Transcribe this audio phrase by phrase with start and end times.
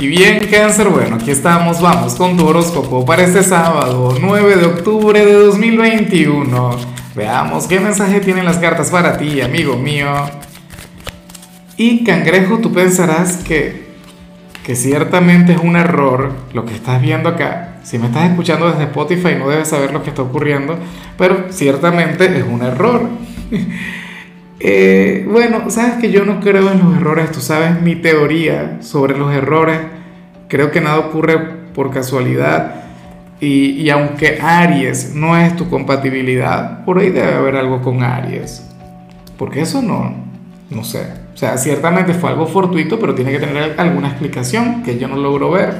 [0.00, 4.64] Y bien, cáncer, bueno, aquí estamos, vamos con tu horóscopo para este sábado, 9 de
[4.64, 6.70] octubre de 2021.
[7.14, 10.08] Veamos qué mensaje tienen las cartas para ti, amigo mío.
[11.76, 13.90] Y cangrejo, tú pensarás que,
[14.64, 17.74] que ciertamente es un error lo que estás viendo acá.
[17.82, 20.78] Si me estás escuchando desde Spotify no debes saber lo que está ocurriendo,
[21.18, 23.06] pero ciertamente es un error.
[24.62, 29.16] Eh, bueno, sabes que yo no creo en los errores, tú sabes mi teoría sobre
[29.16, 29.78] los errores,
[30.48, 31.38] creo que nada ocurre
[31.72, 32.74] por casualidad
[33.40, 38.62] y, aunque Aries no es tu compatibilidad, por ahí debe haber algo con Aries,
[39.38, 40.14] porque eso no,
[40.68, 44.98] no sé, o sea, ciertamente fue algo fortuito, pero tiene que tener alguna explicación que
[44.98, 45.74] yo no logro ver,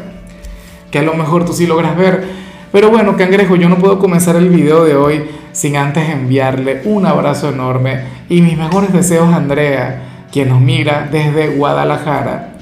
[0.91, 2.25] que a lo mejor tú sí logras ver,
[2.73, 5.23] pero bueno, cangrejo, yo no puedo comenzar el video de hoy
[5.53, 11.09] sin antes enviarle un abrazo enorme y mis mejores deseos a Andrea, quien nos mira
[11.11, 12.55] desde Guadalajara.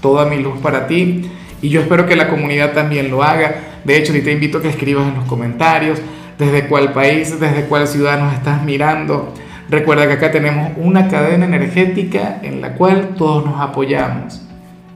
[0.00, 3.54] Toda mi luz para ti y yo espero que la comunidad también lo haga.
[3.84, 6.00] De hecho, te invito a que escribas en los comentarios
[6.38, 9.34] desde cuál país, desde cuál ciudad nos estás mirando.
[9.68, 14.42] Recuerda que acá tenemos una cadena energética en la cual todos nos apoyamos.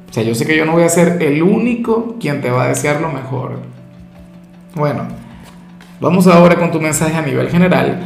[0.09, 2.65] O sea, yo sé que yo no voy a ser el único quien te va
[2.65, 3.61] a desear lo mejor.
[4.75, 5.09] Bueno,
[6.03, 8.01] Vamos ahora con tu mensaje a nivel general.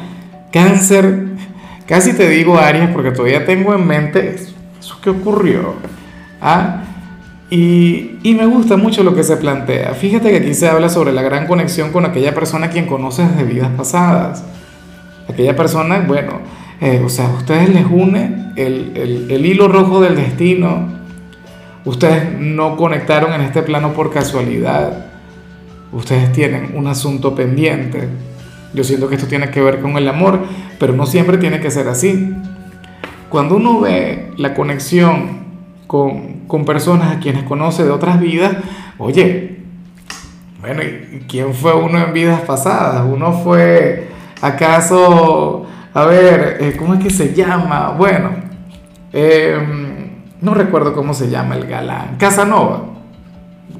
[0.52, 1.28] Cáncer,
[1.86, 4.36] casi te digo Aries porque todavía tengo en mente
[4.78, 5.77] eso, que ocurrió.
[6.42, 6.83] ¿Ah?
[7.48, 9.94] Y, y, me gusta mucho lo que se plantea.
[9.94, 13.34] Fíjate que aquí se habla sobre la gran conexión con aquella persona a quien conoces
[13.34, 14.44] de vidas pasadas.
[15.27, 16.41] Aquella persona, bueno,
[16.83, 20.86] eh, o sea, ustedes les une el, el, el hilo rojo del destino.
[21.86, 25.05] Ustedes no conectaron en este plano por casualidad
[25.92, 28.09] ustedes tienen un asunto pendiente.
[28.75, 30.41] Yo siento que esto tiene que ver con el amor,
[30.79, 32.34] pero no siempre tiene que ser así.
[33.29, 35.47] Cuando uno ve la conexión
[35.87, 38.57] con, con personas a quienes conoce de otras vidas,
[38.98, 39.61] oye,
[40.61, 40.83] bueno,
[41.29, 43.05] ¿quién fue uno en vidas pasadas?
[43.09, 44.09] Uno fue,
[44.41, 47.95] acaso, a ver, eh, ¿cómo es que se llama?
[47.96, 48.30] Bueno,
[49.13, 50.08] em,
[50.41, 52.95] no recuerdo cómo se llama el galán, Casanova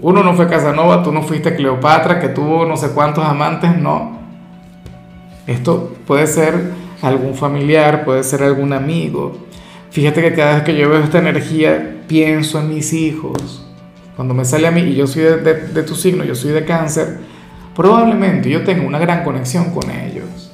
[0.00, 4.19] uno no fue Casanova, tú no fuiste Cleopatra, que tuvo no sé cuántos amantes, no.
[5.47, 9.38] Esto puede ser algún familiar, puede ser algún amigo.
[9.91, 13.66] Fíjate que cada vez que yo veo esta energía, pienso en mis hijos.
[14.16, 17.18] Cuando me sale a mí, y yo soy de, tu signo, yo soy de cáncer,
[17.74, 20.53] probablemente yo tengo una gran conexión con ellos.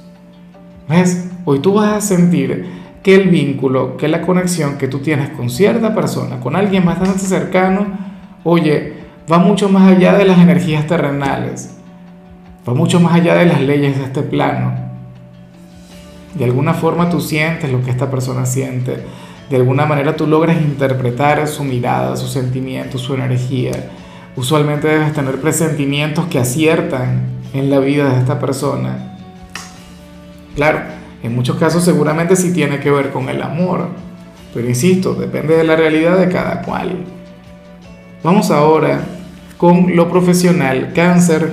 [0.89, 1.29] ¿Ves?
[1.45, 2.67] Hoy tú vas a sentir
[3.03, 7.21] que el vínculo, que la conexión que tú tienes con cierta persona, con alguien bastante
[7.21, 7.87] cercano,
[8.45, 8.92] oye,
[9.31, 11.75] va mucho más allá de las energías terrenales,
[12.69, 14.75] va mucho más allá de las leyes de este plano.
[16.35, 19.05] De alguna forma tú sientes lo que esta persona siente,
[19.51, 23.91] de alguna manera tú logras interpretar su mirada, sus sentimientos, su energía.
[24.35, 27.23] Usualmente debes tener presentimientos que aciertan
[27.53, 29.19] en la vida de esta persona.
[30.55, 30.81] Claro,
[31.23, 33.89] en muchos casos seguramente sí tiene que ver con el amor,
[34.55, 37.05] pero insisto, depende de la realidad de cada cual.
[38.23, 39.01] Vamos ahora
[39.57, 41.51] con lo profesional, cáncer.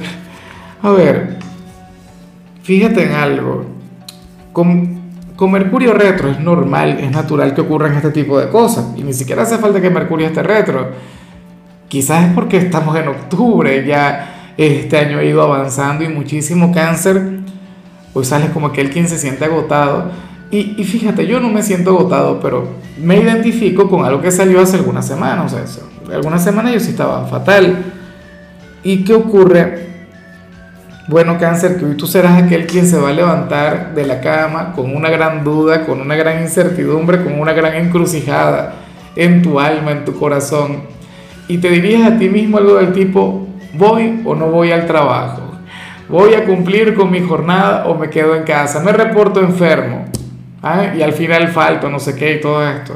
[0.84, 1.38] A ver,
[2.62, 3.66] fíjate en algo.
[4.54, 5.00] Con,
[5.36, 8.86] con Mercurio retro es normal, es natural que ocurran este tipo de cosas.
[8.96, 10.92] Y ni siquiera hace falta que Mercurio esté retro.
[11.88, 17.40] Quizás es porque estamos en octubre, ya este año ha ido avanzando y muchísimo cáncer.
[18.14, 20.12] Hoy sales como aquel quien se siente agotado.
[20.52, 22.68] Y, y, fíjate, yo no me siento agotado, pero
[23.02, 25.54] me identifico con algo que salió hace algunas semanas.
[25.54, 27.86] O sea, algunas semanas yo sí estaba fatal.
[28.84, 29.90] ¿Y qué ocurre?
[31.08, 34.74] Bueno, cáncer, que hoy tú serás aquel quien se va a levantar de la cama
[34.74, 38.76] con una gran duda, con una gran incertidumbre, con una gran encrucijada
[39.16, 40.84] en tu alma, en tu corazón.
[41.48, 45.42] Y te dirías a ti mismo algo del tipo, ¿voy o no voy al trabajo?
[46.08, 48.80] ¿Voy a cumplir con mi jornada o me quedo en casa?
[48.80, 50.06] ¿Me reporto enfermo?
[50.62, 50.94] ¿Ah?
[50.98, 52.94] Y al final falto, no sé qué y todo esto.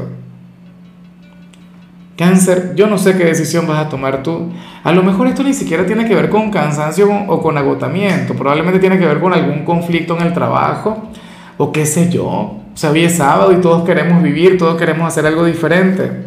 [2.18, 4.52] Cáncer, yo no sé qué decisión vas a tomar tú.
[4.84, 8.36] A lo mejor esto ni siquiera tiene que ver con cansancio o con agotamiento.
[8.36, 11.10] Probablemente tiene que ver con algún conflicto en el trabajo
[11.58, 12.26] o qué sé yo.
[12.26, 16.24] O sea, hoy es sábado y todos queremos vivir, todos queremos hacer algo diferente.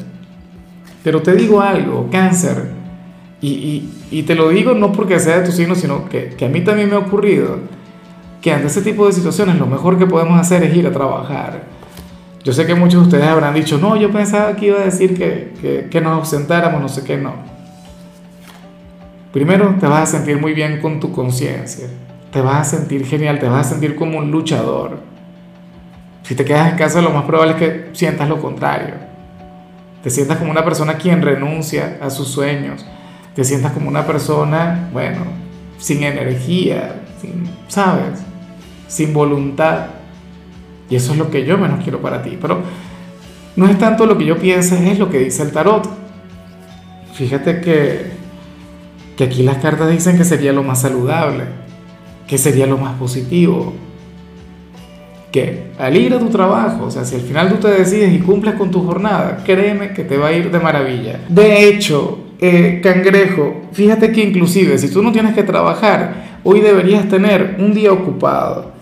[1.05, 2.71] Pero te digo algo, cáncer,
[3.41, 6.49] y, y, te lo digo no porque sea de tu signo, sino que, que a
[6.49, 7.59] mí también me ha ocurrido
[8.47, 11.65] que ante ese tipo de situaciones lo mejor que podemos hacer es ir a trabajar.
[12.45, 15.19] Yo sé que muchos de ustedes habrán dicho, no, yo pensaba que iba a decir
[15.19, 17.33] que, que, nos ausentáramos, no sé qué, no.
[19.33, 21.89] Primero te vas a sentir muy bien con tu conciencia,
[22.31, 25.01] te vas a sentir genial, te vas a sentir como un luchador.
[26.23, 28.95] Si te quedas en casa, lo más probable es que sientas lo contrario.
[30.05, 32.87] te sientas como una persona quien renuncia a sus sueños,
[33.35, 35.23] te sientas como una persona, bueno,
[35.79, 37.03] sin energía,
[37.67, 38.36] ¿sabes?
[38.89, 39.87] Sin voluntad.
[40.89, 42.39] Y eso es lo que yo menos quiero para ti.
[42.41, 42.61] Pero
[43.57, 45.89] no es tanto lo que yo piense, es lo que dice el tarot.
[47.15, 48.11] Fíjate que,
[49.17, 51.45] que aquí las cartas dicen que sería lo más saludable,
[52.29, 53.73] que sería lo más positivo,
[55.33, 58.19] que al ir a tu trabajo, o sea, si al final tú te decides y
[58.19, 61.21] cumples con tu jornada, créeme que te va a ir de maravilla.
[61.29, 67.09] De hecho, eh, cangrejo, fíjate que inclusive si tú no tienes que trabajar, hoy deberías
[67.09, 68.76] tener un día ocupado.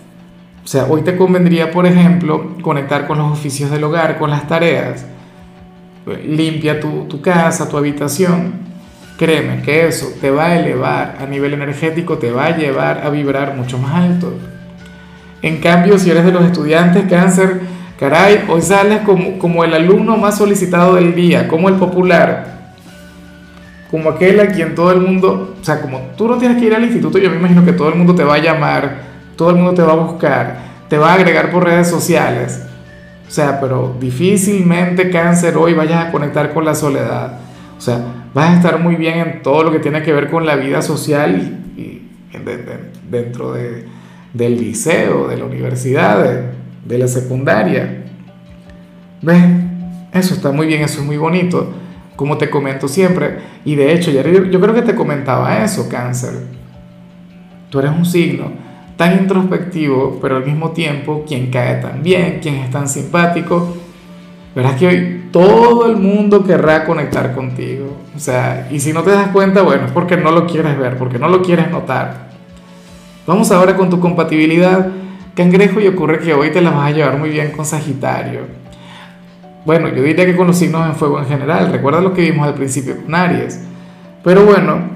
[0.65, 4.49] O sea, hoy te convendría, por ejemplo, conectar con los oficios del hogar, con las
[4.49, 5.05] tareas.
[6.27, 8.55] Limpia tu, casa, tu habitación.
[9.19, 13.11] Créeme que eso te va a elevar a nivel energético, te va a llevar a
[13.11, 14.33] vibrar mucho más alto.
[15.43, 17.61] En cambio, si eres de los estudiantes cáncer,
[18.01, 22.73] caray, hoy sales como, como el alumno más solicitado del día, como el popular,
[23.91, 26.75] como aquel a quien todo el mundo, o sea, como tú no tienes que ir
[26.75, 29.57] al instituto, yo me imagino que todo el mundo te va a llamar, todo el
[29.57, 30.59] mundo te va a buscar,
[30.89, 32.63] te va a agregar por redes sociales.
[33.27, 37.39] O sea, pero difícilmente cáncer hoy vayas a conectar con la soledad.
[37.77, 38.01] O sea,
[38.33, 40.83] vas a estar muy bien en todo lo que tiene que ver con la vida
[40.83, 41.61] social
[43.11, 43.87] dentro de,
[44.33, 46.53] del liceo, de la universidad,
[46.85, 48.05] de, la secundaria.
[49.23, 49.43] ¿Ves?
[50.13, 51.73] Eso está muy bien, eso es muy bonito,
[52.15, 53.39] como te comento siempre.
[53.65, 56.35] Y de hecho, yo creo que te comentaba eso, cáncer.
[57.71, 58.64] Tú eres un signo
[58.97, 63.77] tan introspectivo, pero al mismo tiempo quien cae tan bien, quien es tan simpático.
[64.55, 67.97] Verás que hoy todo el mundo querrá conectar contigo.
[68.15, 70.97] O sea, y si no te das cuenta, bueno, es porque no lo quieres ver,
[70.97, 72.29] porque no lo quieres notar.
[73.27, 74.87] Vamos ahora con tu compatibilidad,
[75.35, 78.43] cangrejo, y ocurre que hoy te la vas a llevar muy bien con Sagitario.
[79.65, 82.47] Bueno, yo diría que con los signos en fuego en general, recuerda lo que vimos
[82.47, 83.61] al principio con Aries.
[84.23, 84.94] Pero bueno,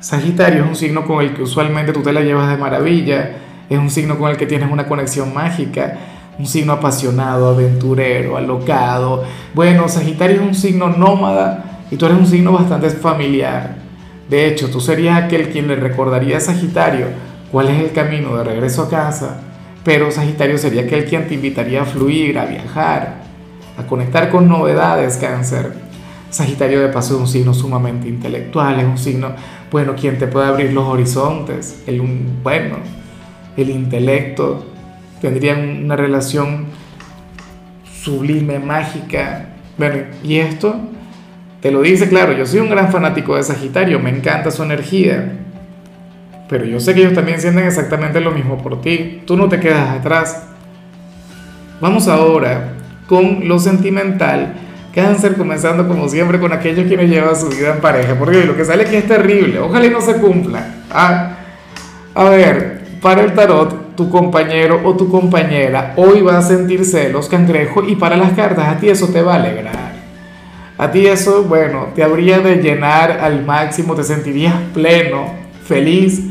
[0.00, 3.30] Sagitario es un signo con el que usualmente tú te la llevas de maravilla,
[3.68, 5.96] es un signo con el que tienes una conexión mágica,
[6.38, 9.24] un signo apasionado, aventurero, alocado.
[9.54, 13.76] Bueno, Sagitario es un signo nómada y tú eres un signo bastante familiar.
[14.28, 17.06] De hecho, tú serías aquel quien le recordaría a Sagitario
[17.50, 19.40] cuál es el camino de regreso a casa,
[19.82, 23.14] pero Sagitario sería aquel quien te invitaría a fluir, a viajar,
[23.78, 25.85] a conectar con novedades, cáncer.
[26.30, 29.30] Sagitario de paso es un signo sumamente intelectual, es un signo,
[29.70, 32.00] bueno, quien te puede abrir los horizontes, el,
[32.42, 32.76] bueno,
[33.56, 34.66] el intelecto,
[35.20, 36.66] tendrían una relación
[38.02, 39.48] sublime, mágica.
[39.78, 40.76] Bueno, y esto
[41.60, 45.32] te lo dice, claro, yo soy un gran fanático de Sagitario, me encanta su energía,
[46.48, 49.58] pero yo sé que ellos también sienten exactamente lo mismo por ti, tú no te
[49.58, 50.44] quedas atrás.
[51.80, 52.74] Vamos ahora
[53.06, 54.54] con lo sentimental,
[54.96, 58.64] cáncer comenzando como siempre con aquellos quienes llevan su vida en pareja, porque lo que
[58.64, 60.66] sale aquí es terrible, ojalá y no se cumpla.
[60.90, 61.36] Ah,
[62.14, 67.28] a ver, para el tarot, tu compañero o tu compañera hoy va a sentir celos,
[67.28, 69.92] cangrejo, y para las cartas a ti eso te va a alegrar.
[70.78, 75.26] A ti eso, bueno, te habría de llenar al máximo, te sentirías pleno,
[75.64, 76.22] feliz.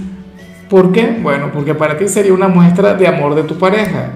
[0.72, 1.16] ¿Por qué?
[1.22, 4.10] Bueno, porque para ti sería una muestra de amor de tu pareja.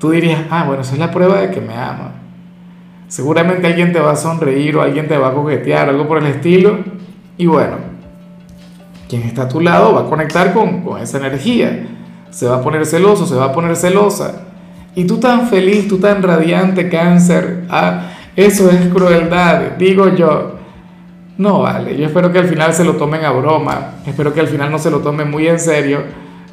[0.00, 2.25] Tú dirías, ah, bueno, esa es la prueba de que me ama.
[3.16, 6.26] Seguramente alguien te va a sonreír o alguien te va a coquetear, algo por el
[6.26, 6.80] estilo.
[7.38, 7.76] Y bueno,
[9.08, 11.86] quien está a tu lado va a conectar con, con esa energía.
[12.28, 14.42] Se va a poner celoso, se va a poner celosa.
[14.94, 17.64] Y tú tan feliz, tú tan radiante, cáncer.
[17.70, 20.58] Ah, eso es crueldad, digo yo.
[21.38, 24.48] No vale, yo espero que al final se lo tomen a broma, espero que al
[24.48, 26.00] final no se lo tomen muy en serio,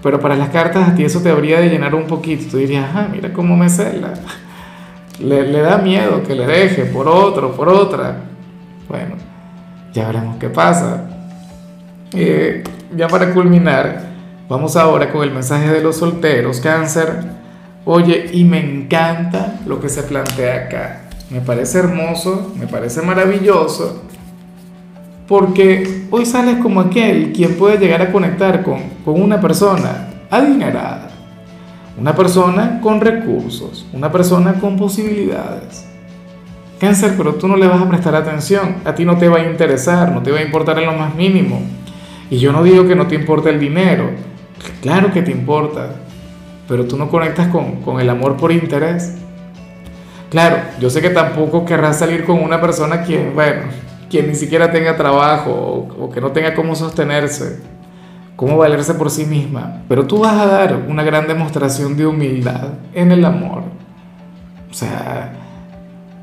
[0.02, 2.46] pero para las cartas a ti eso te habría de llenar un poquito.
[2.52, 4.14] Tú dirías, ah, mira cómo me cela.
[5.20, 8.17] Le, le da miedo que le deje por otro, por otra.
[8.89, 9.15] Bueno,
[9.93, 11.10] ya veremos qué pasa.
[12.13, 12.63] Eh,
[12.96, 14.03] ya para culminar,
[14.50, 17.24] vamos ahora con el mensaje de los solteros, cáncer.
[17.86, 21.03] Oye, y me encanta lo que se plantea acá
[21.34, 24.03] me parece hermoso, me parece maravilloso,
[25.27, 31.10] porque hoy sales como aquel quien puede llegar a conectar con, con una persona adinerada,
[31.98, 35.86] una persona con recursos, una persona con posibilidades.
[36.80, 39.50] Cáncer, pero tú no le vas a prestar atención, a ti no te va a
[39.50, 41.62] interesar, no te va a importar en lo más mínimo.
[42.30, 44.10] Y yo no digo que no te importe el dinero,
[44.82, 45.96] claro que te importa,
[46.68, 49.16] pero tú no conectas con, con el amor por interés.
[50.30, 53.64] Claro, yo sé que tampoco querrás salir con una persona quien, bueno,
[54.10, 57.62] quien ni siquiera tenga trabajo o, que no tenga cómo sostenerse,
[58.36, 59.84] cómo valerse por sí misma.
[59.88, 63.63] Pero tú vas a dar una gran demostración de humildad en el amor.
[64.70, 65.34] O sea,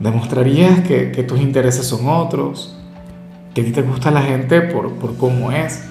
[0.00, 2.76] demostrarías que, tus intereses son otros,
[3.54, 5.84] que a ti te gusta la gente por, por cómo es,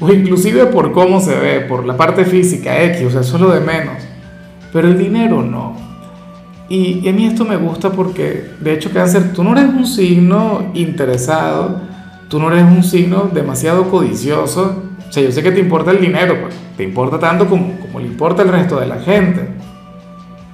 [0.00, 3.42] o inclusive por cómo se ve, por la parte física X, o sea, eso es
[3.42, 3.96] lo de menos,
[4.72, 5.76] pero el dinero no.
[6.68, 9.86] Y, y a mí esto me gusta porque, de hecho, cáncer, tú no eres un
[9.86, 11.80] signo interesado,
[12.28, 16.00] tú no eres un signo demasiado codicioso, o sea, yo sé que te importa el
[16.00, 16.36] dinero,
[16.76, 19.40] te importa tanto como, como le importa el resto de la gente.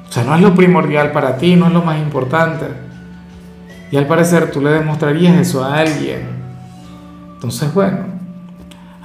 [0.08, 2.64] O sea, no es lo primordial para ti, no es lo más importante.
[3.90, 6.22] Y al parecer tú le demostrarías eso a alguien.
[7.34, 7.98] Entonces, bueno,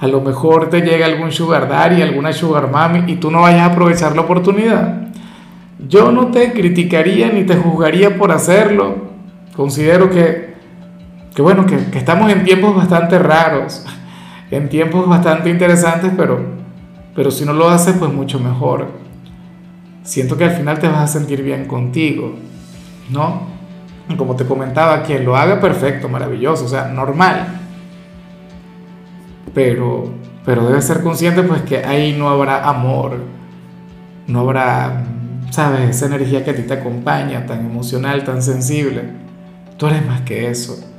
[0.00, 3.60] a lo mejor te llega algún sugar daddy, alguna sugar mami y tú no vayas
[3.60, 5.08] a aprovechar la oportunidad.
[5.86, 8.96] Yo no te criticaría ni te juzgaría por hacerlo.
[9.54, 10.54] Considero que,
[11.34, 13.84] que bueno, que estamos en tiempos bastante raros
[14.52, 16.40] en tiempos bastante interesantes, pero,
[17.14, 18.86] pero si no lo haces, pues mucho mejor.
[20.02, 22.34] Siento que al final te vas a sentir bien contigo,
[23.10, 23.50] ¿no?
[24.16, 27.46] como te comentaba, quien lo haga perfecto, maravilloso, o sea, normal.
[29.54, 30.12] Pero,
[30.44, 33.18] pero debes ser consciente pues que ahí no habrá amor,
[34.26, 35.04] no habrá,
[35.50, 39.02] sabes, esa energía que a ti te acompaña, tan emocional, tan sensible.
[39.78, 40.91] Tú eres más que eso.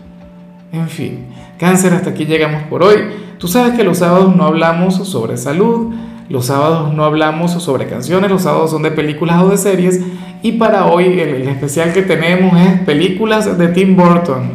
[0.73, 1.27] En fin,
[1.59, 2.97] cáncer, hasta aquí llegamos por hoy.
[3.37, 5.93] Tú sabes que los sábados no hablamos sobre salud,
[6.29, 10.01] los sábados no hablamos sobre canciones, los sábados son de películas o de series.
[10.41, 14.53] Y para hoy el, especial que tenemos es películas de Tim Burton.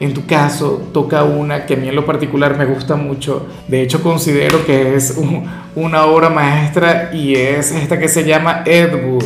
[0.00, 3.46] En tu caso, toca una que a mí en lo particular me gusta mucho.
[3.68, 5.20] De hecho, considero que es
[5.74, 9.24] una obra maestra y es esta que se llama Ed Wood.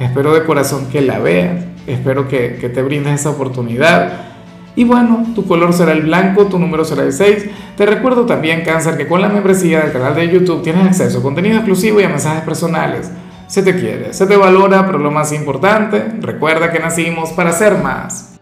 [0.00, 1.64] Espero de corazón que la veas.
[1.86, 4.37] Espero que, que te brindes esa oportunidad.
[4.78, 7.46] Y bueno, tu color será el blanco, tu número será el 6.
[7.76, 11.22] Te recuerdo también, Cáncer, que con la membresía del canal de YouTube tienes acceso a
[11.22, 13.10] contenido exclusivo y a mensajes personales.
[13.48, 17.82] Se te quiere, se te valora, pero lo más importante, recuerda que nacimos para ser
[17.82, 18.36] más.